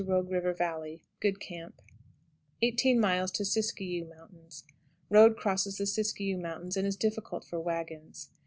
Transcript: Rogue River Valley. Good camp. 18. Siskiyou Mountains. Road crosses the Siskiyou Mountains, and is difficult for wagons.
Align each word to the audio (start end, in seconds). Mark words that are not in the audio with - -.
Rogue 0.03 0.31
River 0.31 0.51
Valley. 0.51 0.99
Good 1.19 1.39
camp. 1.39 1.79
18. 2.63 2.99
Siskiyou 3.27 4.05
Mountains. 4.09 4.63
Road 5.11 5.37
crosses 5.37 5.77
the 5.77 5.85
Siskiyou 5.85 6.39
Mountains, 6.39 6.75
and 6.75 6.87
is 6.87 6.95
difficult 6.95 7.45
for 7.45 7.59
wagons. 7.59 8.31